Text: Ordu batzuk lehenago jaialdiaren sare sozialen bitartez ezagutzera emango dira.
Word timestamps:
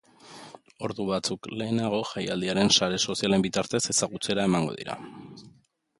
Ordu 0.87 1.05
batzuk 1.09 1.49
lehenago 1.61 1.99
jaialdiaren 2.13 2.73
sare 2.77 2.99
sozialen 3.05 3.45
bitartez 3.47 3.83
ezagutzera 3.97 4.51
emango 4.51 4.77
dira. 4.83 5.01